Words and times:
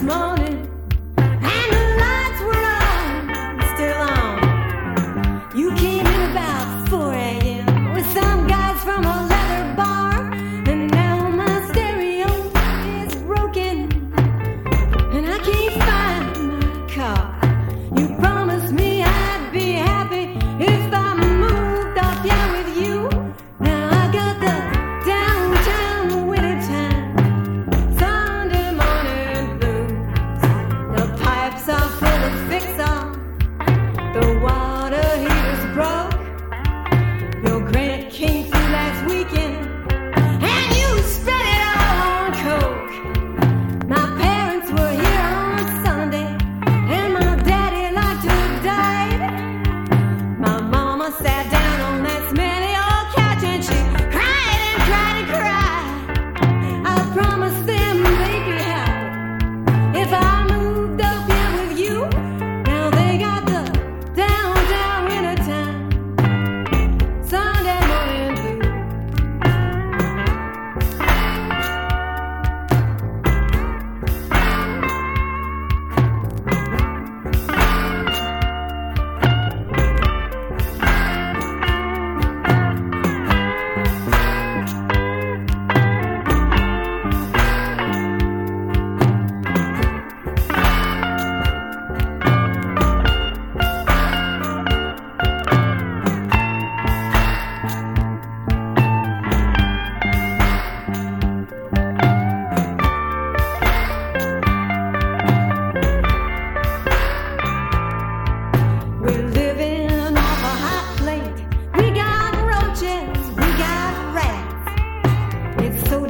small 0.00 0.39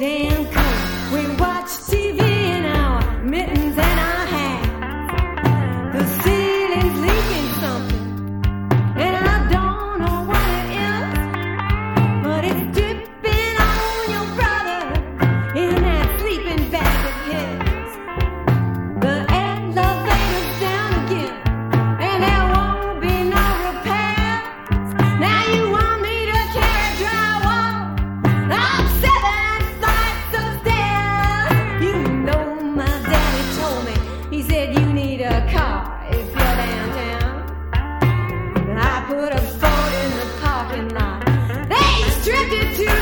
rats. 0.00 0.39
Stripped 42.50 42.80
it 42.80 42.99